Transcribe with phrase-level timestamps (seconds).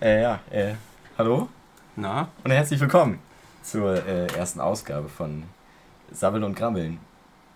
[0.00, 0.74] Äh, ja, äh,
[1.16, 1.48] hallo
[1.96, 2.28] Na?
[2.44, 3.18] und herzlich willkommen
[3.62, 5.44] zur äh, ersten Ausgabe von
[6.12, 6.98] Sabbeln und Grabbeln,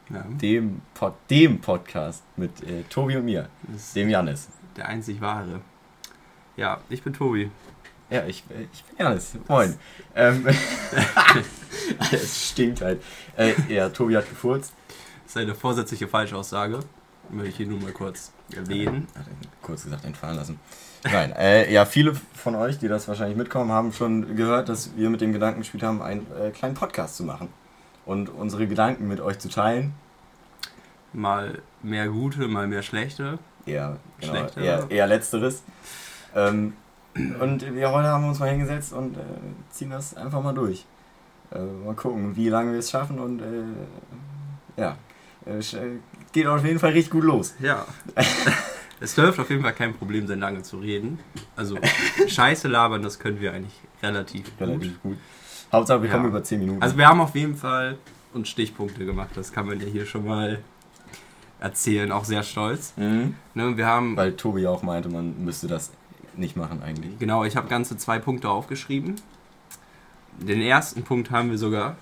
[0.09, 0.23] Ja.
[0.23, 4.49] dem, Pod dem Podcast mit äh, Tobi und mir, Das dem Janis.
[4.77, 5.61] der einzig wahre.
[6.57, 7.50] Ja, ich bin Tobi.
[8.09, 9.35] Ja, ich, äh, ich bin Janis.
[9.49, 9.77] Moin.
[10.14, 10.46] Ähm,
[12.13, 13.03] es stinkt halt.
[13.36, 14.72] Äh, ja, Tobi hat gefurzt.
[15.25, 16.81] Das ist eine vorsätzliche Falschaussage.
[17.29, 19.07] Möchte ich hier nur mal kurz erwähnen.
[19.17, 20.59] Hat er kurz gesagt entfahren lassen.
[21.04, 25.09] Nein, äh, ja, viele von euch, die das wahrscheinlich mitkommen, haben schon gehört, dass wir
[25.09, 27.49] mit dem Gedanken gespielt haben, einen äh, kleinen Podcast zu machen.
[28.04, 29.95] Und unsere Gedanken mit euch zu teilen.
[31.13, 33.39] Mal mehr gute, mal mehr schlechte.
[33.67, 34.61] Eher, genau, Schlechter.
[34.61, 35.62] eher, eher letzteres.
[36.34, 36.75] Ähm,
[37.14, 39.20] und wir heute haben uns mal hingesetzt und äh,
[39.70, 40.84] ziehen das einfach mal durch.
[41.53, 44.97] Äh, mal gucken, wie lange wir es schaffen und äh, ja,
[45.47, 45.61] äh,
[46.33, 47.55] geht auf jeden Fall richtig gut los.
[47.59, 47.84] Ja.
[49.01, 51.19] es dürfte auf jeden Fall kein Problem sein, lange zu reden.
[51.56, 51.79] Also,
[52.29, 54.69] Scheiße labern, das können wir eigentlich relativ gut.
[54.69, 55.17] Relativ gut.
[55.73, 56.15] Hauptsache, wir Ja.
[56.17, 56.83] kommen über 10 Minuten.
[56.83, 57.97] Also, wir haben auf jeden Fall
[58.33, 59.31] uns Stichpunkte gemacht.
[59.34, 60.61] Das kann man ja hier schon mal
[61.61, 62.11] erzählen.
[62.12, 62.93] Auch sehr stolz.
[62.97, 63.34] mhm.
[63.55, 65.91] Ne, wir haben Weil Tobi auch meinte, man müsste das
[66.37, 67.19] nicht machen eigentlich.
[67.19, 69.17] Genau, ich habe ganze zwei Punkte aufgeschrieben.
[70.39, 71.97] Den ersten Punkt haben wir sogar.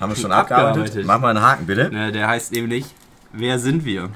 [0.00, 0.70] Haben wir schon Abgearbeitet.
[0.78, 1.06] abgearbeitet?
[1.06, 1.90] Mach mal einen Haken, bitte.
[1.90, 2.86] Ne, der heißt nämlich,
[3.32, 4.08] wer sind wir?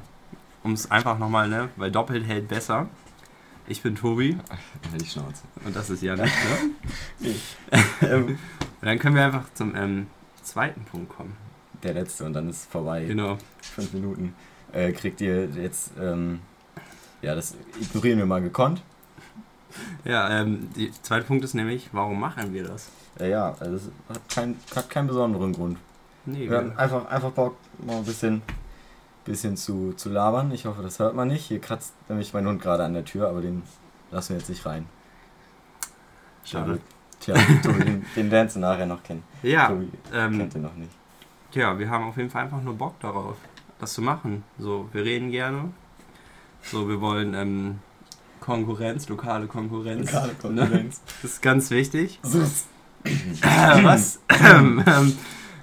[0.67, 1.69] Um es einfach nochmal, ne?
[1.77, 2.89] Weil doppelt hält besser.
[3.69, 4.37] Ich bin Tobi
[4.91, 5.43] Halt die Schnauze.
[5.65, 6.27] und das ist Janik.
[7.21, 7.31] Ne?
[8.03, 8.39] Ähm, Und
[8.83, 10.09] dann können wir einfach zum ähm,
[10.43, 11.37] zweiten Punkt kommen.
[11.85, 13.05] Der letzte und dann ist vorbei.
[13.05, 13.39] Genau.
[13.63, 14.35] Fünf Minuten.
[14.73, 16.41] Äh, kriegt ihr jetzt, ähm,
[17.23, 18.83] ja, das ignorieren wir mal gekonnt.
[20.05, 22.89] Ja, ähm, der zweite Punkt ist nämlich, warum machen wir das?
[23.21, 25.79] Äh, ja, also es hat, kein, hat keinen besonderen Grund.
[26.25, 28.43] Nee, Wir haben einfach, einfach Bock, mal ein bisschen,
[29.27, 30.51] bisschen zu, zu labern.
[30.53, 31.45] Ich hoffe, das hört man nicht.
[31.47, 33.63] Hier kratzt nämlich mein Hund gerade an der Tür, aber den
[34.11, 34.87] lassen wir jetzt nicht rein.
[36.45, 36.81] schade.
[37.21, 39.23] Tja, Tobi, den, den lernst du nachher noch kennen.
[39.43, 40.93] Ja, Tobi ähm, kennt den noch nicht.
[41.53, 43.37] Ja, wir haben auf jeden Fall einfach nur Bock darauf,
[43.79, 44.45] das zu machen.
[44.59, 45.71] So, wir reden gerne.
[46.63, 47.79] So, wir wollen ähm,
[48.41, 50.13] Konkurrenz, lokale Konkurrenz.
[50.13, 50.91] Ne?
[51.23, 52.21] Das ist ganz wichtig.
[52.23, 52.67] Sus.
[53.07, 54.21] Äh, was?
[54.45, 55.17] ähm, ähm,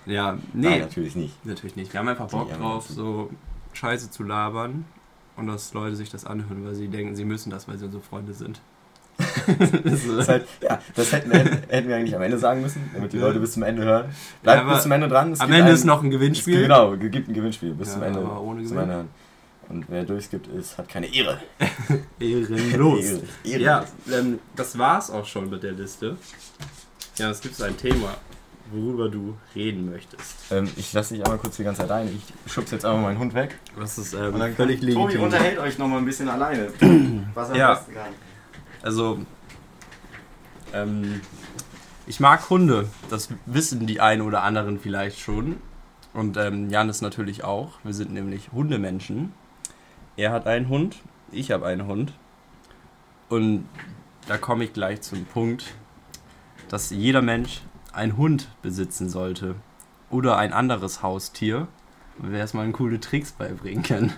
[0.05, 1.45] ja, nee, Nein, natürlich nicht.
[1.45, 1.91] natürlich nicht.
[1.91, 3.29] Wir haben einfach Bock drauf, so
[3.73, 4.85] Scheiße zu labern
[5.35, 8.03] und dass Leute sich das anhören, weil sie denken, sie müssen das, weil sie unsere
[8.03, 8.61] Freunde sind.
[9.83, 13.17] Das, ist halt, ja, das hätten, hätten, wir eigentlich am Ende sagen müssen, damit die.
[13.17, 14.05] Leute bis zum Ende hören.
[14.41, 15.33] Bleibt Ja, bis zum Ende dran.
[15.33, 16.53] Es Am Ende ein- ist noch ein es Gewinnspiel.
[16.55, 18.19] gibt- Genau, es gibt ein Gewinnspiel bis Ja, zum Ende.
[18.19, 18.79] aber ohne zum Gewinn.
[18.83, 19.09] Ende hören.
[19.69, 21.39] Und wer durchskippt, ist, hat keine Ehre.
[22.19, 23.03] Ehrenlos.
[23.05, 23.21] Ehre.
[23.43, 23.61] Ehre.
[23.61, 26.17] Ja, ähm, das war's auch schon mit der Liste.
[27.17, 28.15] Ja, es gibt ein Thema,
[28.71, 30.51] worüber du reden möchtest.
[30.51, 32.07] Ähm, ich lasse dich einmal kurz die ganze Zeit ein.
[32.07, 33.57] Ich schubse jetzt einfach meinen Hund weg.
[33.79, 35.23] Das ist ähm, Und dann völlig kann- Tobi legitim.
[35.23, 36.67] unterhält euch noch mal ein bisschen alleine.
[37.33, 37.69] Was er Ja.
[37.71, 38.09] am besten kann.
[38.81, 39.19] Also,
[40.73, 41.21] ähm,
[42.07, 42.89] ich mag Hunde.
[43.09, 45.57] Das wissen die einen oder anderen vielleicht schon.
[46.13, 47.73] Und ähm, Janis natürlich auch.
[47.83, 49.33] Wir sind nämlich Hundemenschen.
[50.15, 50.97] Er hat einen Hund,
[51.31, 52.13] ich habe einen Hund.
[53.29, 53.67] Und
[54.27, 55.73] da komme ich gleich zum Punkt,
[56.69, 57.61] dass jeder Mensch
[57.93, 59.55] einen Hund besitzen sollte.
[60.09, 61.67] Oder ein anderes Haustier.
[62.19, 64.13] Und wir erstmal coole Tricks beibringen können.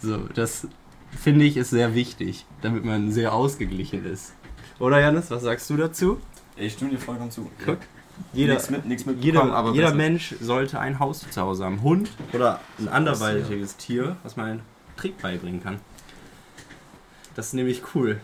[0.00, 0.66] So, das
[1.10, 4.32] finde ich ist sehr wichtig, damit man sehr ausgeglichen ist.
[4.78, 6.20] Oder Janis, was sagst du dazu?
[6.56, 7.50] Ich stimme dir vollkommen zu.
[7.64, 7.78] Guck.
[8.32, 9.94] Jeder, nichts mit, nichts mit jeder, aber jeder.
[9.94, 11.74] Mensch sollte ein Haustier zu Hause haben.
[11.76, 14.60] Ein Hund oder ein anderweitiges Tier, was man einen
[14.96, 15.80] Trick beibringen kann.
[17.34, 18.20] Das ist nämlich cool.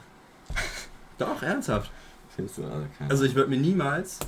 [1.18, 1.90] Doch, ernsthaft.
[2.36, 3.10] Findest du also keinen.
[3.10, 4.20] Also ich würde mir niemals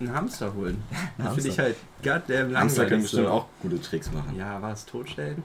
[0.00, 0.82] einen Hamster holen.
[1.18, 3.32] Das finde ich halt goddamn Hamster können bestimmt so.
[3.32, 4.36] auch gute Tricks machen.
[4.36, 4.84] Ja, was?
[4.86, 5.42] Totstellen?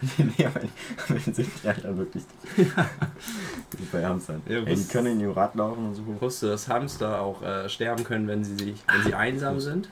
[0.18, 0.60] nee, aber
[1.08, 2.24] wenn sind die halt dann wirklich
[2.56, 4.42] gut bei Hamstern.
[4.48, 6.02] Ja, Ey, die können in die Rad laufen und so.
[6.06, 9.90] Wusstest du, dass Hamster auch äh, sterben können, wenn sie, sich, wenn sie einsam sind?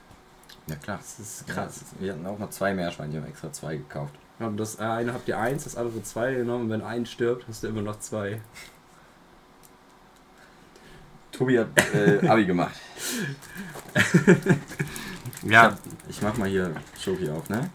[0.69, 0.99] Ja klar.
[0.99, 1.55] Das ist Krass.
[1.55, 1.85] krass.
[1.99, 4.15] Wir hatten auch mal zwei Meerschweine, die haben extra zwei gekauft.
[4.39, 6.65] Ja, das eine habt ihr eins, das andere zwei genommen.
[6.65, 8.41] Und wenn ein stirbt, hast du immer noch zwei.
[11.43, 12.75] Tobi hat äh, Abi gemacht.
[15.45, 15.77] Ja,
[16.09, 17.69] Ich mach mal hier Schoki auf, ne?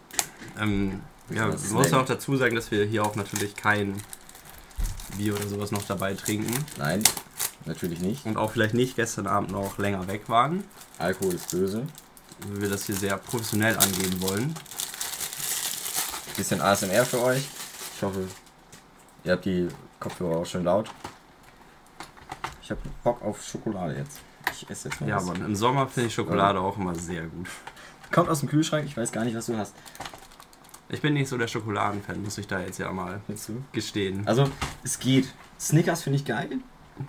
[0.58, 4.02] ähm, ja man muss auch dazu sagen, dass wir hier auch natürlich kein
[5.18, 6.54] Bier oder sowas noch dabei trinken.
[6.78, 7.04] Nein,
[7.66, 8.26] natürlich nicht.
[8.26, 10.64] Und auch vielleicht nicht gestern Abend noch länger weg waren.
[10.98, 11.86] Alkohol ist böse.
[12.48, 14.54] Weil wir das hier sehr professionell angehen wollen.
[16.38, 17.50] Bisschen ASMR für euch.
[17.98, 18.30] Ich hoffe,
[19.26, 19.68] ihr habt die
[20.00, 20.90] Kopfhörer auch schön laut.
[22.68, 24.20] Ich habe Bock auf Schokolade jetzt.
[24.52, 25.30] Ich esse jetzt mal Ja, was.
[25.30, 27.48] aber im Sommer finde ich Schokolade auch immer sehr gut.
[28.12, 29.74] Kommt aus dem Kühlschrank, ich weiß gar nicht, was du hast.
[30.90, 33.64] Ich bin nicht so der Schokoladenfan, muss ich da jetzt ja mal du?
[33.72, 34.28] gestehen.
[34.28, 34.50] Also,
[34.84, 35.34] es geht.
[35.58, 36.50] Snickers finde ich geil.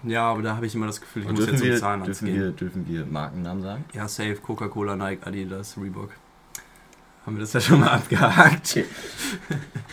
[0.05, 1.79] Ja, aber da habe ich immer das Gefühl, ich Und muss dürfen jetzt zum wir,
[1.81, 2.37] Zahnarzt dürfen, gehen.
[2.37, 3.85] wir, dürfen wir Markennamen sagen?
[3.95, 6.11] Ja, safe, Coca-Cola, Nike, Adidas, Reebok.
[7.29, 8.79] Haben wir das ja schon mal abgehakt.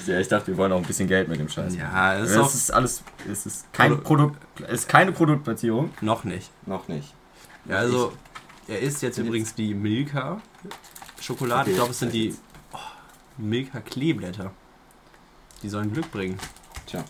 [0.08, 1.76] Ja, ich dachte, wir wollen auch ein bisschen Geld mit dem Scheiß.
[1.76, 4.40] Ja, das Das ist auch ist alles, es ist kein Produ- Produkt,
[4.70, 5.90] es ist keine Produktplatzierung.
[6.00, 6.50] noch nicht.
[6.66, 7.14] Noch nicht.
[7.66, 8.14] Ja, also,
[8.70, 10.42] er isst jetzt bin übrigens die Milka
[11.20, 11.64] Schokolade.
[11.64, 12.34] Okay, ich glaube, es sind die
[12.72, 12.78] oh,
[13.38, 14.52] Milka Kleeblätter.
[15.62, 16.38] Die sollen Glück bringen.
[16.86, 17.04] Tja.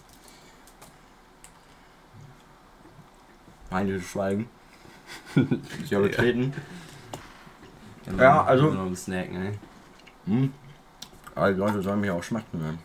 [3.69, 4.49] Meine Schweigen.
[5.83, 6.51] Ich habe getreten.
[8.17, 9.53] Ja, also- Noch ein Snack, ne?
[10.25, 10.53] Hm.
[11.35, 12.79] Aber die Leute sollen mich auch schmachten hören.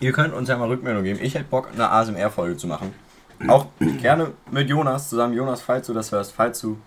[0.00, 1.20] Ihr könnt uns ja mal Rückmeldung geben.
[1.22, 2.92] Ich hätte Bock, eine ASMR-Folge zu machen.
[3.46, 5.34] Auch gerne mit Jonas zusammen.
[5.34, 6.78] Jonas, falls du das hörst, falls du,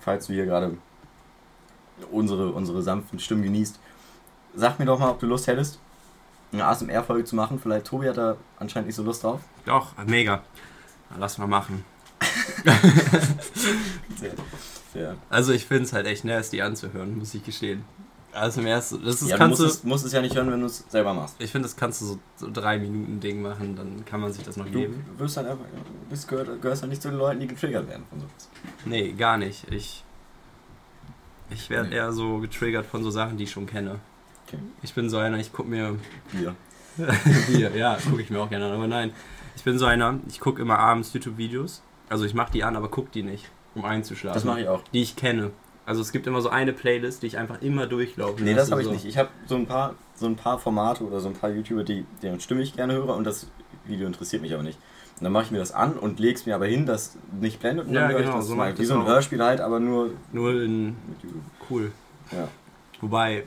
[0.00, 0.76] falls du hier gerade
[2.10, 3.78] unsere, unsere sanften Stimmen genießt,
[4.54, 5.78] sag mir doch mal, ob du Lust hättest,
[6.52, 7.60] eine ASMR-Folge zu machen.
[7.60, 9.40] Vielleicht Tobi hat da anscheinend nicht so Lust drauf.
[9.64, 10.42] Doch, mega.
[11.18, 11.84] Lass mal machen.
[14.92, 15.16] Sehr.
[15.30, 17.84] Also ich finde es halt echt nasty anzuhören, muss ich gestehen.
[18.34, 20.34] Also im ersten, das ist, Ja, du kannst musst du, es, musst es ja nicht
[20.34, 21.36] hören, wenn du es selber machst.
[21.38, 24.42] ich finde, das kannst du so, so drei Minuten Ding machen, dann kann man sich
[24.42, 25.04] das noch Du geben.
[25.18, 25.64] wirst dann einfach,
[26.08, 28.48] bist, gehört, gehörst dann nicht zu den Leuten, die getriggert werden von sowas.
[28.86, 29.70] Nee, gar nicht.
[29.70, 30.02] Ich,
[31.50, 31.96] ich werde Nee.
[31.96, 33.98] eher so getriggert von so Sachen, die ich schon kenne.
[34.46, 34.58] Okay.
[34.82, 35.96] Ich bin so einer, ich gucke mir
[36.32, 36.54] Hier.
[37.48, 39.12] Bier, ja, gucke ich mir auch gerne an, aber nein.
[39.56, 41.82] Ich bin so einer, ich gucke immer abends YouTube-Videos.
[42.12, 44.34] Also ich mache die an, aber gucke die nicht, um einzuschlafen.
[44.34, 44.82] Das mache ich auch.
[44.92, 45.50] Die ich kenne.
[45.86, 48.44] Also es gibt immer so eine Playlist, die ich einfach immer durchlaufe.
[48.44, 48.92] Nee, das du, habe ich so.
[48.92, 49.06] nicht.
[49.06, 52.04] Ich habe so ein paar so ein paar Formate oder so ein paar YouTuber, die
[52.20, 53.46] deren Stimme ich gerne höre und das
[53.86, 54.78] Video interessiert mich aber nicht.
[55.18, 57.60] Und dann mache ich mir das an und lege es mir aber hin, das nicht
[57.60, 58.78] blendet und Ja, dann höre genau, ich das so mal.
[58.78, 59.06] Wie so ein.
[59.06, 61.42] Hörspiel halt, aber nur Nur in mit YouTube.
[61.70, 61.92] cool.
[62.30, 62.46] Ja.
[63.00, 63.44] Wobei,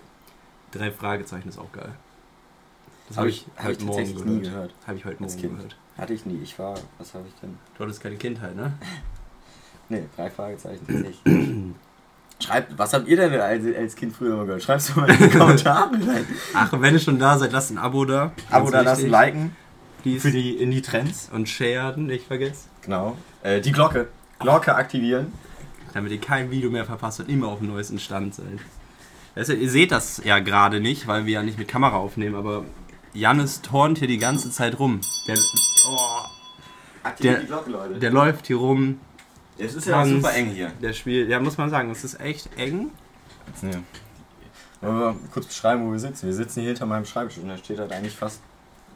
[0.71, 1.94] drei Fragezeichen ist auch geil.
[3.09, 4.53] Das Habe habe ich, ich, hab ich heute Morgen tatsächlich nie gehört.
[4.53, 4.73] gehört.
[4.88, 5.75] Habe ich heute Morgen gehört.
[5.97, 6.39] Hatte ich nie.
[6.44, 7.57] Ich war, was habe ich denn?
[7.77, 8.74] Du hattest keine Kindheit, ne?
[9.88, 11.21] Nee, drei Fragezeichen tatsächlich.
[12.44, 14.63] Schreibt, was habt ihr denn als, als Kind früher immer gehört?
[14.63, 16.25] Schreib's doch mal in die Kommentare rein.
[16.56, 18.31] Ach, und wenn ihr schon da seid, lasst ein Abo da.
[18.50, 19.12] Abo da lassen, wichtig.
[19.12, 19.56] liken
[20.01, 20.21] Please.
[20.21, 21.30] für die Indie-Trends.
[21.31, 22.68] Und sharen, nicht vergessen.
[22.81, 23.15] Genau.
[23.44, 24.07] Äh, die Glocke.
[24.39, 25.31] Glocke aktivieren.
[25.94, 28.59] Damit ihr kein Video mehr verpasst und immer auf dem neuesten Stand seid.
[29.36, 32.65] Ihr seht das ja gerade nicht, weil wir ja nicht mit Kamera aufnehmen, aber
[33.15, 35.01] Jannis turnt hier die ganze Zeit rum.
[35.27, 35.35] Der,
[35.88, 36.19] oh,
[37.21, 38.00] Der- die Glocke, Leute.
[38.00, 39.00] der läuft hier rum,
[39.57, 40.71] Es ist ja super eng hier.
[40.81, 42.91] der spielt, ja muss man sagen, es ist echt eng.
[43.62, 43.69] Ja.
[44.81, 46.25] Wollen wir kurz beschreiben, wo wir sitzen?
[46.27, 48.41] Wir sitzen hier hinter meinem Schreibtisch und der steht halt eigentlich fast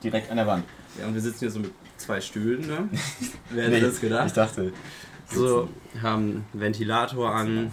[0.03, 0.65] direkt an der Wand.
[0.99, 2.89] Ja, und wir sitzen hier so mit zwei Stühlen, ne?
[3.49, 4.35] Wer Nee, hätte das Ich gedacht?
[4.35, 4.73] dachte,
[5.31, 5.69] So,
[6.01, 7.71] haben Ventilator an,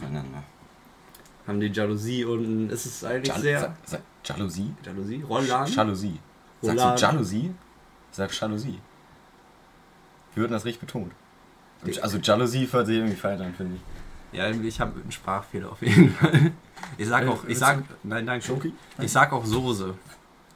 [1.47, 2.71] haben die Jalousie unten.
[2.71, 3.77] Es ist eigentlich Jal sehr.
[4.25, 4.73] Jalousie?
[4.85, 5.23] Jalousie?
[5.23, 5.73] Rollladen?
[5.75, 6.19] Jalousie.
[6.63, 7.55] Sagst du Jalousie?
[8.13, 8.79] Sag Jalousie.
[10.35, 11.13] Wir würden das richtig betont.
[12.03, 14.39] Also Jalousie hört sich irgendwie falsch an, finde ich.
[14.39, 16.53] Ja, ich habe einen Sprachfehler auf jeden Fall.
[16.99, 18.45] Ich sag Äh, auch, ich sag, nein, danke.
[18.45, 18.73] Schoki?
[18.99, 19.95] Ich sag auch Soße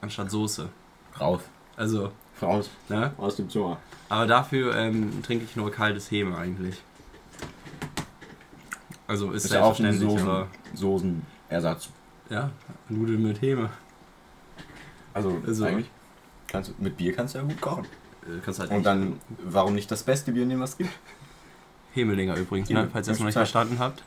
[0.01, 0.69] anstatt Soße.
[1.19, 1.41] Raus.
[1.77, 2.13] Also,
[2.43, 2.69] Raus.
[2.89, 3.13] ne?
[3.17, 3.79] Aus dem Zimmer.
[4.09, 6.83] Aber dafür ähm, trinke ich nur kaltes Heme eigentlich.
[9.07, 11.89] Also ist, Ist ja auch ein Soßen, Soßenersatz.
[12.29, 12.51] ja,
[12.89, 13.71] Nudeln mit Heme.
[15.15, 15.91] Also, Also- eigentlich
[16.51, 17.85] kannst mit Bier kannst du ja gut kochen.
[18.27, 20.91] Äh, kannst halt Und dann, warum nicht das beste Bier nehmen, was es gibt?
[21.95, 22.89] Hemelinger übrigens, ne?
[22.93, 24.03] Falls ihr das noch nicht verstanden habt.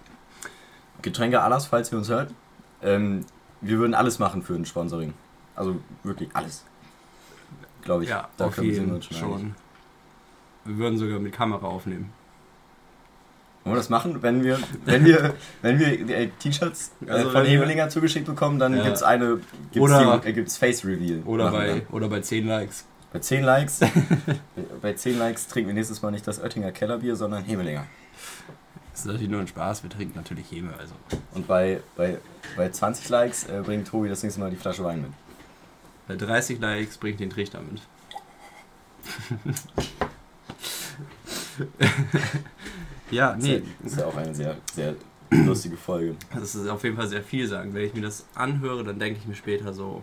[1.01, 2.33] Getränke Alas, falls ihr uns hört.
[2.81, 3.25] Ähm,
[3.61, 5.13] wir würden alles machen für ein Sponsoring.
[5.55, 6.63] Also wirklich alles.
[7.81, 8.09] Glaube ich.
[8.09, 9.55] Ja, Da auf wir- wir jeden uns schon.
[10.65, 12.11] Wir würden sogar mit Kamera aufnehmen.
[13.63, 14.21] Wollen wir das machen?
[14.21, 18.75] Wenn wir, wenn wir, wenn wir äh, T-Shirts äh, Also von Hebelinger zugeschickt bekommen, dann
[18.75, 18.83] Ja.
[18.83, 19.39] gibt's eine,
[19.71, 21.21] gibt's, Oder- die, äh, gibt's Face Reveal.
[21.25, 21.81] Oder bei, dann.
[21.91, 22.85] oder bei 10 Likes.
[23.13, 23.79] bei 10 Likes,
[24.81, 27.85] bei 10 Likes trinken wir nächstes Mal nicht das Oettinger Kellerbier, sondern Hebelinger.
[28.91, 30.93] Das ist natürlich nur ein Spaß, wir trinken natürlich Heme, also.
[31.33, 32.17] Und bei, bei,
[32.57, 35.11] bei 20 Likes äh, bringt Tobi das nächste Mal die Flasche Wein mit.
[36.07, 37.81] Bei 30 Likes bringt den Trichter mit.
[43.13, 44.95] ja, nee, Das ist ja auch eine sehr, sehr
[45.31, 46.15] lustige Folge.
[46.33, 47.73] das ist auf jeden Fall sehr viel sagen.
[47.73, 50.01] Wenn ich mir das anhöre, dann denke ich mir später so,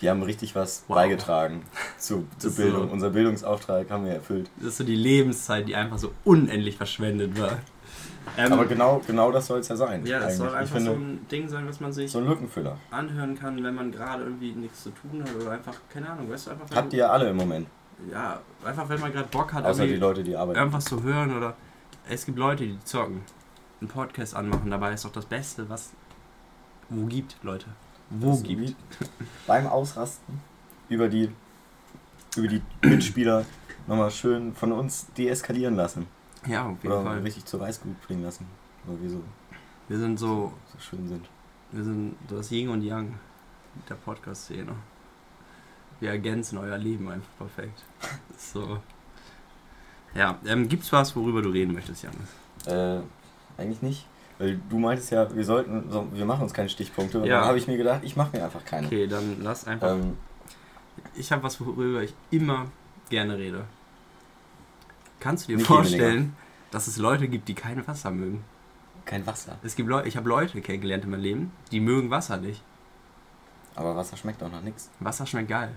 [0.00, 0.96] Wir haben richtig was Wow.
[0.96, 1.62] beigetragen
[1.98, 2.86] zu, zur Bildung.
[2.88, 4.50] so- Unser Bildungsauftrag haben wir erfüllt.
[4.58, 7.58] das ist so die Lebenszeit, die einfach so unendlich verschwendet war.
[8.38, 10.06] Ähm, Aber genau, genau das soll es ja sein.
[10.06, 12.26] ja, das soll einfach ich so finde, ein Ding sein, was man sich so ein
[12.26, 12.78] Lückenfüller.
[12.92, 16.46] anhören kann, wenn man gerade irgendwie nichts zu tun hat oder einfach, keine Ahnung, weißt
[16.46, 17.66] du, einfach Habt ihr ja alle im Moment.
[18.12, 20.56] ja, einfach wenn man gerade Bock hat, Außer die Leute, die arbeiten.
[20.58, 21.54] irgendwas zu hören oder
[22.08, 23.22] es gibt Leute, die zocken,
[23.80, 25.90] einen Podcast anmachen, dabei ist doch das Beste, was
[26.88, 27.66] wo gibt, Leute.
[28.10, 28.76] Wo Das gibt.
[29.46, 30.40] Beim Ausrasten
[30.88, 31.30] über die
[32.36, 33.44] über die Mitspieler
[33.86, 36.06] nochmal schön von uns deeskalieren lassen.
[36.46, 37.18] Ja, auf jeden Oder Fall.
[37.20, 38.46] richtig zur Weißglut bringen lassen.
[38.84, 39.22] Weil wir so,
[39.88, 41.28] Wir sind so, so schön sind.
[41.72, 43.14] wir sind das Yin und Yang
[43.88, 44.74] der Podcast-Szene.
[46.00, 47.82] Wir ergänzen euer Leben einfach perfekt.
[48.36, 48.78] So.
[50.14, 52.28] Ja, ähm, gibt's was, worüber du reden möchtest, Janis?
[52.66, 53.00] Äh,
[53.60, 54.06] eigentlich nicht.
[54.38, 57.18] Weil du meintest ja, wir sollten, so, wir machen uns keine Stichpunkte.
[57.20, 57.38] Und Ja.
[57.40, 58.86] dann habe ich mir gedacht, ich mache mir einfach keine.
[58.86, 59.92] Okay, dann lass einfach.
[59.92, 60.16] Ähm,
[61.14, 62.66] Ich habe was, worüber ich immer
[63.08, 63.64] gerne rede.
[65.20, 66.34] Kannst du dir vorstellen,
[66.70, 68.44] dass es Leute gibt, die kein Wasser mögen?
[69.04, 69.58] kein Wasser.
[69.64, 72.62] Es gibt Leute, ich habe Leute kennengelernt in meinem Leben, die mögen Wasser nicht.
[73.74, 74.90] Aber Wasser schmeckt auch nach nichts.
[75.00, 75.72] Wasser schmeckt geil.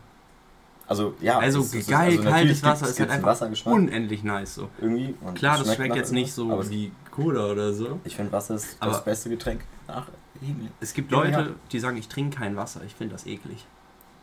[0.87, 1.39] Also, ja.
[1.39, 4.69] also es- es ist- geil, also kaltes Wasser ist halt einfach unendlich nice so.
[4.79, 5.15] Irgendwie.
[5.33, 7.99] Klar, das schmeckt jetzt nicht so aber wie Cola oder so.
[8.03, 10.07] Ich finde, Wasser ist Aber- das beste Getränk nach
[10.41, 10.69] Himmel.
[10.79, 11.47] Es gibt Ja, Leute, ja.
[11.71, 12.81] die sagen, ich trinke kein Wasser.
[12.85, 13.65] Ich finde das eklig.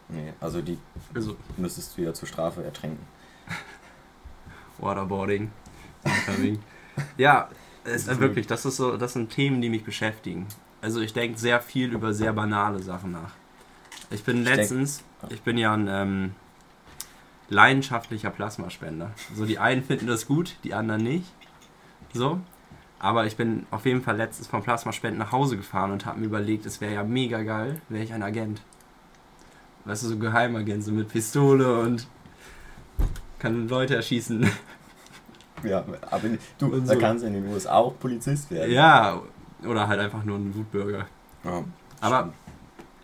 [0.09, 0.79] Nee, also die
[1.15, 3.05] Also müsstest du wieder zur Strafe ertränken.
[4.79, 5.51] Waterboarding.
[7.17, 7.49] ja,
[7.85, 10.47] es, äh, wirklich, das ist so, das sind Themen, die mich beschäftigen.
[10.81, 13.33] Also ich denke sehr viel über sehr banale Sachen nach.
[14.11, 16.35] Ich bin letztens, ich bin ja ein ähm,
[17.53, 19.11] leidenschaftlicher Plasmaspender.
[19.35, 21.27] So die einen finden das gut, die anderen nicht.
[22.13, 22.41] So.
[22.99, 26.27] Aber ich bin auf jeden Fall letztens vom Plasmaspenden nach Hause gefahren und habe mir
[26.27, 28.63] überlegt, es wäre ja mega geil, wäre ich ein Agent.
[29.85, 32.07] Weißt du, so Geheimagent, so mit Pistole und
[33.41, 34.49] kann Leute erschießen.
[35.65, 36.29] Ja, aber
[36.59, 36.99] du, Und da so.
[36.99, 38.73] kannst du in den USA auch Polizist werden.
[38.73, 39.21] Ja,
[39.65, 41.07] oder halt einfach nur ein Wutbürger.
[41.45, 41.65] ja.
[42.01, 42.33] Aber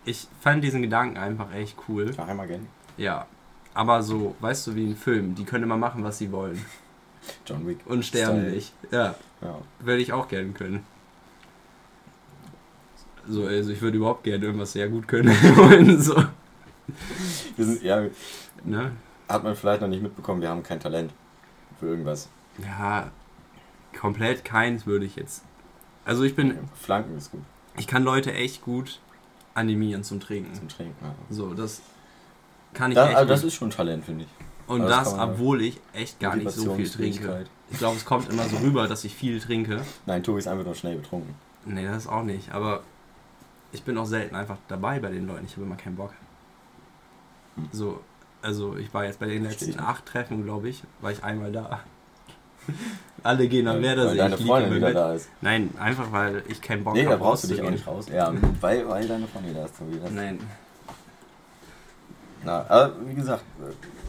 [0.04, 2.06] ich fand diesen Gedanken einfach echt cool.
[2.06, 2.66] Geheimagent.
[2.96, 3.26] Ja.
[3.78, 6.60] Aber so, weißt du, wie ein Film, die können immer machen, was sie wollen.
[7.46, 7.78] John Wick.
[7.86, 8.52] Und sterben Style.
[8.52, 8.72] nicht.
[8.90, 9.58] Ja, Ja.
[9.78, 10.84] würde ich auch gerne können.
[13.28, 16.00] So, also ich würde überhaupt gerne irgendwas sehr gut können wollen.
[16.02, 16.16] So.
[17.56, 18.02] Wir sind, ja,
[18.64, 18.90] Ne?
[19.28, 21.12] hat man vielleicht noch nicht mitbekommen, wir haben kein Talent
[21.78, 22.28] für irgendwas.
[22.60, 23.12] Ja,
[23.96, 25.44] komplett keins würde ich jetzt.
[26.04, 27.42] Also ich bin, Flanken ist gut
[27.76, 28.98] ich kann Leute echt gut
[29.54, 30.52] animieren zum Trinken.
[30.54, 30.96] zum Trinken.
[31.00, 31.14] Ja.
[31.30, 31.80] So, das
[32.74, 34.30] kann ich Da, echt also das ist schon Talent, finde ich.
[34.68, 37.46] Und das das, man- obwohl ich echt gar nicht so viel trinke.
[37.70, 39.80] Ich glaube, es kommt immer so rüber, dass ich viel trinke.
[40.06, 41.34] Nein, Tobi ist einfach nur schnell betrunken.
[41.64, 42.52] Nee, das auch nicht.
[42.52, 42.82] Aber
[43.72, 45.44] ich bin auch selten einfach dabei bei den Leuten.
[45.44, 46.12] Ich habe immer keinen Bock.
[47.56, 47.68] Hm.
[47.72, 48.00] So,
[48.42, 49.80] also ich war jetzt bei den letzten ich.
[49.80, 51.80] acht Treffen, glaube ich, war ich einmal da.
[53.22, 54.96] Alle gehen am Werder weil deine Freundin in wieder Bett.
[54.96, 55.28] da ist.
[55.40, 58.06] Nein, einfach weil ich keinen Bock Nee, da habe, brauchst du dich auch nicht raus.
[58.12, 59.98] Ja, weil, weil deine Freundin da ist, Tobi.
[60.02, 60.38] Das, Nein.
[62.48, 63.44] Na, aber wie gesagt,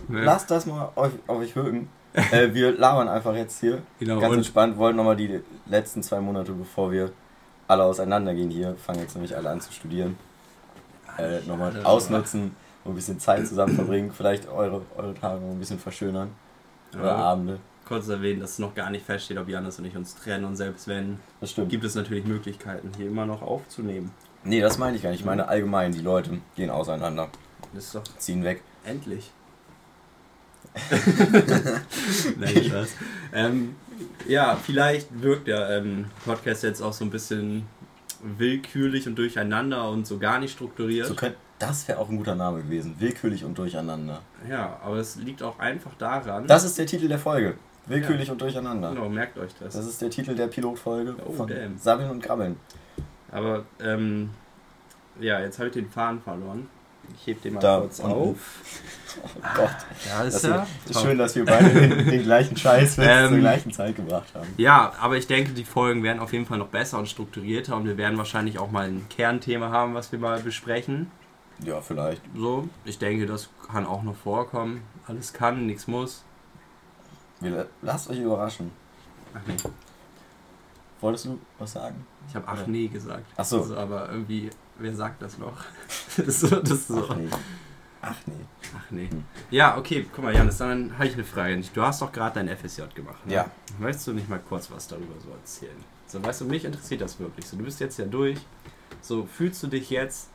[0.10, 0.20] Ja.
[0.24, 1.90] lasst das mal auf, auf euch wirken.
[2.32, 3.82] äh, wir labern einfach jetzt hier.
[4.00, 7.12] Genau, Ganz entspannt, wollten nochmal die letzten zwei Monate, bevor wir
[7.68, 10.18] alle auseinandergehen hier, fangen jetzt nämlich alle an zu studieren,
[11.20, 12.56] äh, nochmal alle ausnutzen
[12.86, 16.30] ein bisschen Zeit zusammen verbringen, vielleicht eure, eure Tage ein bisschen verschönern
[16.94, 17.60] oder ja, Abende.
[17.88, 20.46] kurz erwähnen, dass es noch gar nicht feststeht, ob Janis und ich uns trennen.
[20.46, 21.20] Und selbst wenn,
[21.68, 24.12] gibt es natürlich Möglichkeiten, hier immer noch aufzunehmen.
[24.44, 25.20] Nee, das meine ich gar nicht.
[25.20, 27.28] Ich meine allgemein, die Leute gehen auseinander,
[27.74, 28.62] Das ist doch ziehen weg.
[28.84, 29.32] Endlich.
[32.38, 32.90] Nein, Spaß.
[33.34, 33.76] Ähm,
[34.28, 37.66] ja, vielleicht wirkt der ähm, Podcast jetzt auch so ein bisschen
[38.22, 41.08] willkürlich und durcheinander und so gar nicht strukturiert.
[41.08, 42.96] So könnt, das wäre auch ein guter Name gewesen.
[43.00, 44.22] Willkürlich und durcheinander.
[44.50, 46.48] Ja, aber es liegt auch einfach daran.
[46.48, 47.56] Das ist der Titel der Folge.
[47.88, 48.90] Willkürlich und durcheinander.
[48.94, 49.74] genau, merkt euch das.
[49.74, 51.78] Das ist der Titel der Pilotfolge Oh, von damn.
[51.78, 52.58] Sabbeln und Krabbeln.
[53.32, 54.30] aber ähm,
[55.20, 56.68] ja, jetzt habe ich den Faden verloren.
[57.16, 58.12] Ich heb den mal Da kurz unten.
[58.12, 58.38] auf.
[59.22, 59.70] Oh Gott.
[60.08, 60.50] Ja, Das ist ist
[60.96, 61.02] ja.
[61.02, 64.48] schön, dass wir beide den, den gleichen Scheiß zur Ähm, gleichen Zeit gebracht haben.
[64.56, 67.86] Ja, aber ich denke, die Folgen werden auf jeden Fall noch besser und strukturierter und
[67.86, 71.12] wir werden wahrscheinlich auch mal ein Kernthema haben, was wir mal besprechen.
[71.66, 72.22] Ja, vielleicht.
[72.36, 74.84] So, ich denke, das kann auch noch vorkommen.
[75.08, 76.24] Alles kann, nichts muss.
[77.42, 78.72] Wir, lasst euch überraschen.
[79.34, 79.56] Ach nee,
[81.02, 82.06] Wolltest du was sagen?
[82.30, 83.26] ich habe ach nee gesagt.
[83.36, 83.58] Ach so.
[83.62, 85.64] Also, aber irgendwie, wer sagt das noch?
[86.18, 87.08] das ist so, das ist so.
[87.10, 87.30] Ach nee.
[88.02, 88.34] Ach nee.
[88.78, 89.10] Ach nee.
[89.10, 89.24] Hm.
[89.52, 91.62] Ja, okay, guck mal, Janis, dann habe ich eine Frage.
[91.74, 93.26] Du hast doch gerade dein FSJ gemacht.
[93.26, 93.34] Ne?
[93.34, 93.52] Ja.
[93.80, 95.84] Weißt du nicht mal kurz was darüber so erzählen?
[96.08, 97.46] So, weißt du, mich interessiert das wirklich.
[97.46, 98.40] So, du bist jetzt ja durch.
[99.02, 100.30] So, fühlst du dich jetzt,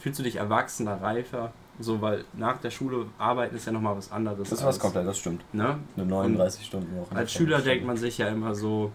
[0.00, 1.52] fühlst du dich erwachsener, reifer?
[1.78, 4.48] So, weil nach der Schule arbeiten ist ja nochmal was anderes.
[4.48, 5.42] Das ist was komplett, das stimmt.
[5.54, 5.78] Ne?
[5.96, 7.14] Eine 39-Stunden-Woche.
[7.14, 8.92] Als Schüler denkt man sich ja immer so,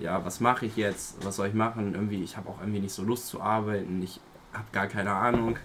[0.00, 1.24] ja, was mache ich jetzt?
[1.24, 1.94] Was soll ich machen?
[1.94, 4.02] Irgendwie, ich habe auch irgendwie nicht so Lust zu arbeiten.
[4.02, 4.20] Ich
[4.52, 5.56] habe gar keine Ahnung.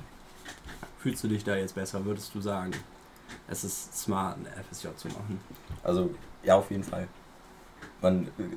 [0.99, 2.71] Fühlst du dich da jetzt besser, würdest du sagen?
[3.47, 5.39] Es ist smart, eine FSJ zu machen.
[5.83, 6.13] Also,
[6.43, 7.07] ja, auf jeden Fall.
[8.01, 8.55] Man äh,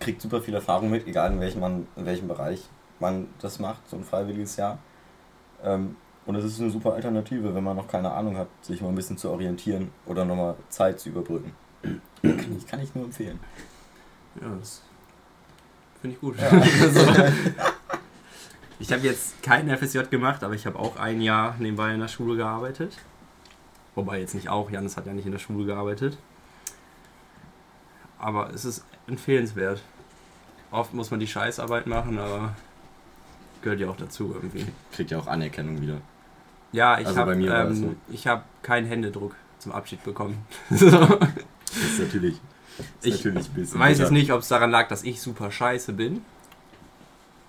[0.00, 2.68] kriegt super viel Erfahrung mit, egal in welchem, man, in welchem Bereich
[3.00, 4.78] man das macht, so ein freiwilliges Jahr.
[5.62, 8.88] Ähm, Und es ist eine super Alternative, wenn man noch keine Ahnung hat, sich mal
[8.88, 11.52] ein bisschen zu orientieren oder nochmal Zeit zu überbrücken.
[12.22, 13.38] kann, ich, kann ich nur empfehlen.
[14.40, 14.82] Ja, das
[16.04, 16.36] finde ich gut.
[16.38, 16.50] Ja.
[18.80, 22.08] Ich habe jetzt kein FSJ gemacht, aber ich habe auch ein Jahr nebenbei in der
[22.08, 22.98] Schule gearbeitet.
[23.94, 26.18] Wobei jetzt nicht auch, Janis hat ja nicht in der Schule gearbeitet.
[28.18, 29.80] Aber es ist empfehlenswert.
[30.70, 32.56] Oft muss man die Scheißarbeit machen, aber
[33.62, 34.66] gehört ja auch dazu irgendwie.
[34.92, 35.98] Kriegt ja auch Anerkennung wieder.
[36.72, 37.84] Ja, ich Also bei habe es so.
[37.86, 40.44] ähm, ich hab keinen Händedruck zum Abschied bekommen.
[41.74, 42.40] Das ist natürlich,
[43.02, 46.22] Ich weiß jetzt nicht, ob es daran lag, dass ich super scheiße bin.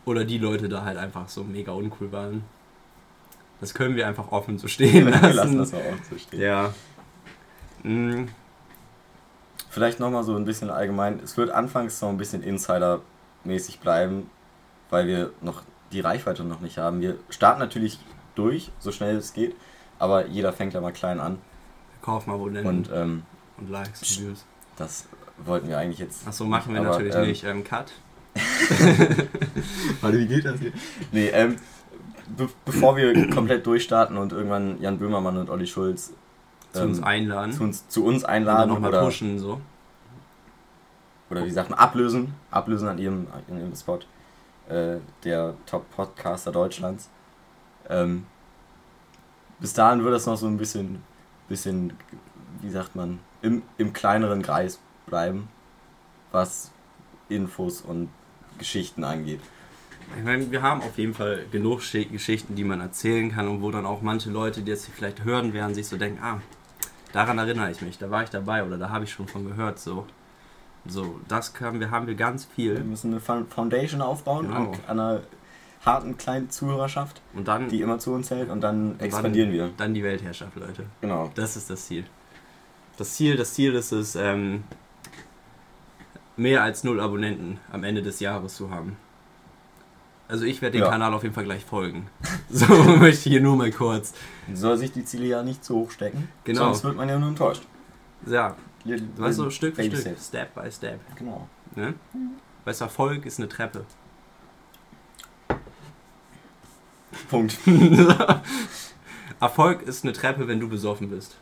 [0.06, 2.44] Oder die Leute da halt einfach so mega uncool waren.
[3.60, 5.36] Das können wir einfach offen so stehen Wir lassen.
[5.36, 5.80] lassen das auch
[6.10, 6.42] so stehen.
[6.42, 6.74] ja.
[7.84, 8.26] Mm,
[9.70, 11.20] Vielleicht nochmal so ein bisschen allgemein.
[11.24, 14.30] Es wird anfangs so ein bisschen Insider-mäßig bleiben,
[14.90, 17.02] weil wir noch die Reichweite noch nicht haben.
[17.02, 18.00] Wir starten natürlich
[18.36, 19.56] durch, so schnell es geht,
[20.00, 21.40] aber jeder fängt ja mal klein an.
[22.02, 23.24] kauf mal Abonnenten Und ähm,
[23.58, 24.46] und Likes und Views.
[24.78, 25.08] Das
[25.44, 26.28] wollten wir eigentlich jetzt.
[26.28, 27.44] Achso, machen wir aber, natürlich ähm, nicht.
[27.44, 27.92] Ähm, Cut.
[30.02, 30.74] Warte, wie geht das hier?
[31.12, 31.58] Nee, ähm,
[32.36, 36.14] be bevor wir komplett durchstarten und irgendwann Jan Böhmermann und Olli Schulz
[36.74, 37.54] Zu uns ähm, einladen.
[37.54, 39.62] zu uns, zu uns einladen nochmal oder, pushen so.
[41.30, 44.00] oder wie sagt man, ablösen, ablösen an ihrem, an ihrem Spot,
[44.68, 47.10] äh, der Top-Podcaster Deutschlands.
[47.88, 48.26] Ähm,
[49.60, 51.02] bis dahin wird das noch so ein bisschen,
[51.48, 51.94] bisschen,
[52.62, 55.48] wie sagt man, im, im kleineren Kreis bleiben,
[56.32, 56.72] was
[57.30, 58.10] Infos und
[58.58, 59.42] Geschichten angeht.
[60.18, 63.62] Ich meine, wir haben auf jeden Fall genug Schi- Geschichten, die man erzählen kann und
[63.64, 66.40] wo dann auch manche Leute, die jetzt vielleicht hören werden, sich so denken, ah,
[67.12, 69.80] daran erinnere ich mich, da war ich dabei oder da habe ich schon von gehört,
[69.80, 70.06] so.
[70.88, 72.84] So, das können wir, haben wir ganz Wir viel.
[72.84, 74.58] müssen eine Fo- Foundation aufbauen Genau.
[74.74, 75.22] an, an einer
[75.84, 79.72] harten kleinen Zuhörerschaft, Und dann, die immer zu uns hält und dann expandieren wir.
[79.78, 80.86] dann die Weltherrschaft, Leute.
[81.02, 81.32] Genau.
[81.34, 82.06] Das ist das Ziel.
[82.98, 84.64] Das Ziel, das Ziel ist es, ähm,
[86.38, 88.98] mehr als null Abonnenten am Ende des Jahres zu haben.
[90.28, 90.90] Also ich werde den Ja.
[90.90, 92.08] Kanal auf jeden Fall gleich folgen.
[92.50, 94.14] So möchte ich hier nur mal kurz.
[94.54, 96.66] Soll sich die Ziele ja nicht zu hoch stecken, Genau.
[96.66, 97.64] sonst wird man ja nur enttäuscht.
[98.26, 98.56] Ja,
[98.86, 100.28] Little- weißt du, Stück für Stück, steps.
[100.28, 101.00] Step by Step.
[101.16, 101.48] Genau.
[101.76, 101.94] Ne?
[102.64, 103.86] Weißt du, Erfolg ist eine Treppe.
[107.30, 107.58] Punkt.
[109.40, 111.38] Erfolg ist eine Treppe, wenn du besoffen bist.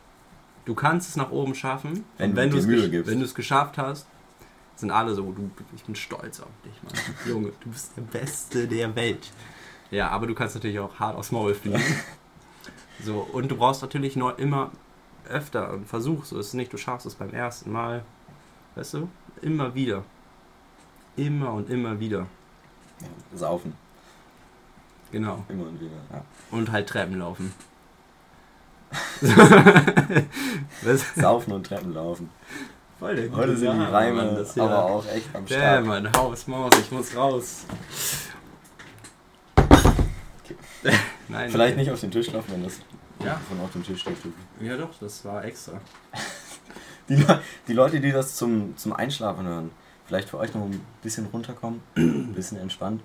[0.64, 2.04] Du kannst es nach oben schaffen.
[2.16, 2.50] Wenn und du wenn
[2.90, 3.06] dir es.
[3.06, 4.06] Wenn du es geschafft hast,
[4.76, 6.94] sind alle so, du, ich bin stolz auf dich, Mann.
[7.28, 9.30] Junge, du bist der Beste der Welt.
[9.90, 11.82] Ja, aber du kannst natürlich auch hart aufs Maul fliegen.
[13.04, 14.72] so, und du brauchst natürlich neu, immer
[15.28, 16.24] öfter einen Versuch.
[16.24, 18.04] So ist es nicht, du schaffst es beim ersten Mal.
[18.74, 19.08] Weißt du?
[19.42, 20.04] Immer wieder.
[21.16, 22.26] Immer und immer wieder.
[23.34, 23.74] Saufen.
[25.12, 25.44] Genau.
[25.48, 25.96] Immer und wieder.
[26.10, 26.24] Ja.
[26.50, 27.52] Und halt Treppen laufen.
[31.16, 32.30] Saufen und Treppen laufen.
[32.98, 35.84] Voll der Heute sind die Reime aber auch echt am Start.
[35.84, 37.64] Mann, Haus, Maus, ich muss raus.
[41.28, 41.50] Nein.
[41.50, 41.82] Vielleicht nee.
[41.82, 42.80] nicht auf den Tisch laufen, wenn das
[43.24, 43.40] Ja.
[43.48, 44.16] von auf dem Tisch steht.
[44.60, 45.80] Ja doch, das war extra.
[47.08, 49.70] Die, Le- die Leute, die das zum, zum Einschlafen hören,
[50.06, 53.02] vielleicht für euch noch ein bisschen runterkommen, ein bisschen entspannt.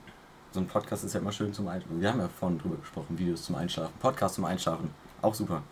[0.53, 1.99] So ein Podcast ist ja immer schön zum Einschlafen.
[1.99, 4.89] Wir haben ja vorhin drüber gesprochen, Videos zum Einschlafen, Podcast zum Einschlafen,
[5.21, 5.63] auch super.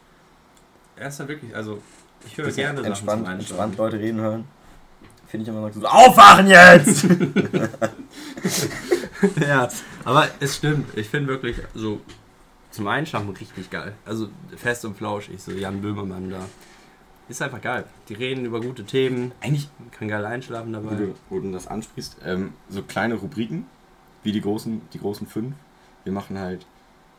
[1.00, 1.82] Er ist ja wirklich, also
[2.26, 3.78] ich höre gerne Sachen entspannt, zum entspannt.
[3.78, 4.46] Leute reden hören.
[5.28, 7.04] Finde ich immer so, aufwachen jetzt!
[9.42, 9.68] ja,
[10.06, 10.98] aber es stimmt.
[10.98, 12.00] Ich finde wirklich so
[12.72, 13.94] zum Einschlafen richtig geil.
[14.06, 16.46] Also fest und flauschig, so Jan Böhmermann da.
[17.28, 17.84] Ist einfach geil.
[18.08, 19.34] Die reden über gute Themen.
[19.42, 20.96] Eigentlich, kann geil einschlafen wo dabei.
[20.96, 23.66] du, wo du das ansprichst, ähm, so kleine Rubriken,
[24.24, 25.56] wie die großen, die großen fünf.
[26.06, 26.66] Wir machen halt,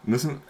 [0.04, 0.40] müssen,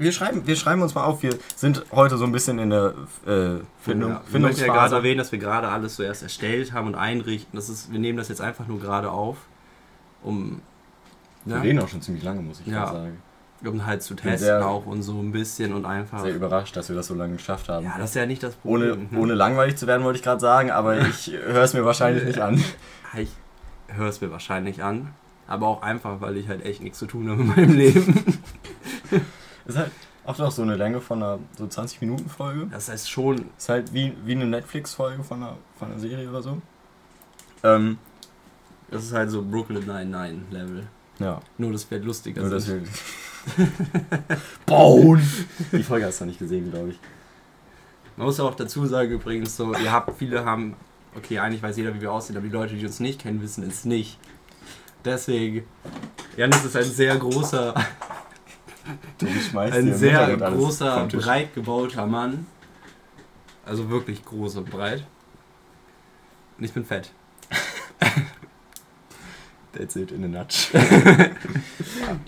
[0.00, 2.94] wir schreiben, wir schreiben uns mal auf, wir sind heute so ein bisschen in der
[3.26, 6.86] äh, Findung, Ja, ich möchte ja gerade erwähnen, dass wir gerade alles zuerst erstellt haben
[6.88, 7.54] und einrichten.
[7.56, 9.36] Das ist, wir nehmen das jetzt einfach nur gerade auf,
[10.22, 10.60] um,
[11.44, 12.80] Wir ja, reden auch schon ziemlich lange, muss ich Ja.
[12.86, 13.22] mal sagen.
[13.64, 16.22] um halt zu testen sehr- auch und so ein bisschen und einfach.
[16.22, 17.84] Sehr überrascht, dass wir das so lange geschafft haben.
[17.84, 19.08] Ja, das ist ja nicht das ohne, Problem.
[19.10, 19.18] ne?
[19.18, 22.40] ohne langweilig zu werden, wollte ich gerade sagen, aber ich höre es mir wahrscheinlich nicht
[22.40, 22.62] an.
[23.18, 23.30] Ich
[23.88, 25.08] höre es mir wahrscheinlich an,
[25.48, 28.24] aber auch einfach, weil ich halt echt nichts zu tun habe in meinem Leben.
[29.70, 29.90] Ist halt
[30.26, 32.66] auch doch so eine Länge von einer so 20 Minuten Folge.
[32.70, 36.42] Das heißt schon, Ist halt wie, wie eine Netflix-Folge von einer, von einer Serie oder
[36.42, 36.60] so.
[37.62, 37.98] Ähm,
[38.90, 40.86] das ist halt so Brooklyn 99 Level.
[41.18, 42.42] ja, Nur das wird lustiger.
[42.42, 42.86] nur dass sind.
[43.56, 43.68] wir.
[44.66, 45.20] Bauen!
[45.72, 46.98] Die Folge hast du noch nicht gesehen, glaube ich.
[48.16, 50.76] Man muss auch dazu sagen übrigens so, ihr habt, viele haben,
[51.16, 53.64] okay, eigentlich weiß jeder, wie wir aussehen, aber die Leute, die uns nicht kennen, wissen
[53.66, 54.18] es nicht.
[55.04, 55.64] Deswegen,
[56.36, 57.74] Janis ist ein sehr großer,
[59.58, 62.46] Ein sehr großer, breit gebauter Mann.
[63.64, 65.04] Also wirklich groß und breit.
[66.58, 67.12] Und ich bin fett.
[69.72, 70.80] That's it in a nutshell.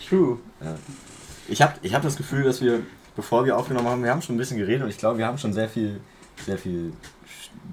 [0.08, 0.38] True.
[0.60, 0.76] Ja.
[1.48, 2.82] Ich habe ich hab das Gefühl, dass wir,
[3.16, 5.38] bevor wir aufgenommen haben, wir haben schon ein bisschen geredet und ich glaube, wir haben
[5.38, 6.00] schon sehr viel,
[6.46, 6.92] sehr viel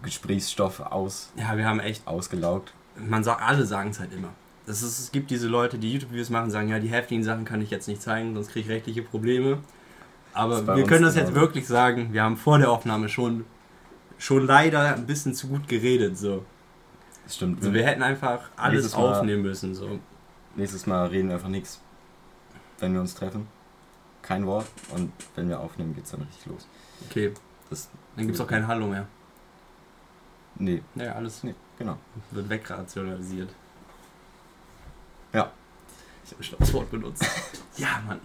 [0.01, 2.07] Gesprächsstoff aus, Ja, wir haben echt.
[2.07, 2.73] ausgelaugt.
[2.97, 4.29] Man sagt, alle sagen es halt immer.
[4.69, 7.59] Das ist, es gibt diese Leute, die YouTube-Videos machen, sagen, ja, die heftigen Sachen kann
[7.59, 9.57] ich jetzt nicht zeigen, sonst kriege ich rechtliche Probleme.
[10.31, 13.45] Aber wir können das jetzt wirklich sagen, wir haben vor der Aufnahme schon,
[14.19, 16.19] schon leider ein bisschen zu gut geredet.
[16.19, 16.45] So.
[17.23, 17.57] Das stimmt.
[17.61, 19.73] Also wir hätten einfach alles Mal- aufnehmen müssen.
[19.73, 19.97] So.
[20.55, 21.81] Nächstes Mal reden wir einfach nichts,
[22.77, 23.47] wenn wir uns treffen.
[24.21, 24.67] Kein Wort.
[24.95, 26.67] Und wenn wir aufnehmen, geht's dann richtig los.
[27.09, 27.33] Okay,
[27.71, 29.07] Das, dann gibt es auch kein Hallo mehr.
[30.57, 31.97] nee, Ja, alles nee, genau.
[32.29, 33.49] wird wegrationalisiert.
[35.33, 35.51] Ja.
[36.25, 37.25] Ich habe schon das Wort benutzt.
[37.77, 38.19] ja, Mann.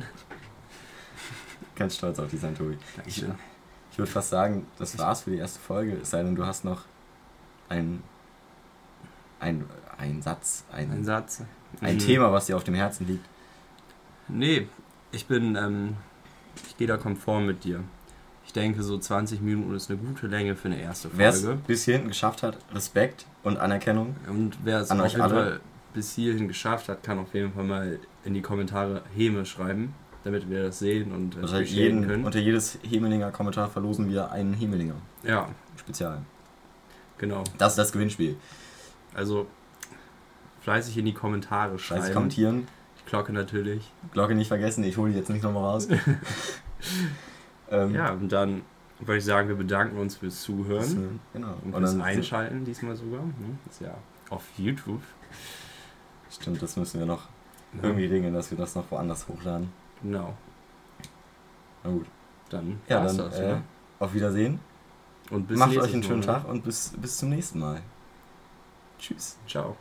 [1.76, 2.74] Ganz stolz auf die sein, Tobi.
[2.74, 3.34] Ich, Dankeschön.
[3.90, 5.94] ich würde fast sagen, das war's für die erste Folge.
[6.02, 6.82] Es sei denn, du hast noch
[7.68, 8.02] ein,
[9.40, 9.64] ein,
[9.98, 11.42] ein Satz, ein, Ein Satz.
[11.80, 11.98] ein Mhm.
[11.98, 13.24] Thema, was dir auf dem Herzen liegt.
[14.28, 14.68] Nee,
[15.12, 15.96] ich bin, ähm,
[16.66, 17.80] ich gehe da konform mit dir.
[18.46, 21.60] Ich denke, so 20 Minuten ist eine gute Länge für eine erste Wer es Folge.
[21.66, 24.14] bis hierhin geschafft hat, Respekt und Anerkennung.
[24.28, 25.34] Und wer es An euch alle.
[25.34, 25.60] Fall
[25.94, 30.50] bis hierhin geschafft hat, kann auf jeden Fall mal in die Kommentare Häme schreiben, damit
[30.50, 32.24] wir das sehen und äh, Unter, jeden, können.
[32.24, 34.96] unter jedes Hemelinger Kommentar verlosen wir einen Hemelinger.
[35.22, 36.22] ja, Spezial.
[37.18, 37.44] genau.
[37.58, 38.36] Das ist das Gewinnspiel.
[39.14, 39.46] Also
[40.62, 42.12] fleißig in die Kommentare schreiben.
[42.12, 42.68] kommentieren.
[43.06, 43.92] Glocke natürlich.
[44.12, 45.88] Glocke nicht vergessen, ich hole die jetzt nicht nochmal raus.
[47.70, 48.62] ähm, Ja, und dann
[49.00, 51.54] würde ich sagen, wir bedanken uns fürs Zuhören genau.
[51.64, 53.20] und Und fürs Einschalten diesmal sogar.
[53.22, 53.58] ne?
[53.68, 53.94] Ist ja
[54.30, 55.02] auf YouTube.
[56.40, 57.22] Stimmt, das müssen wir noch
[57.74, 59.72] Ja, irgendwie regeln, dass wir das noch woanders hochladen.
[60.02, 60.34] Genau.
[61.82, 62.06] Na gut.
[62.50, 63.62] Dann Ja, dann das, äh, ne?
[63.98, 64.60] auf Wiedersehen.
[65.30, 66.22] Und bis Macht euch einen schönen.
[66.22, 67.80] Tag und bis, bis zum nächsten Mal.
[68.98, 69.38] Tschüss.
[69.48, 69.76] Ciao.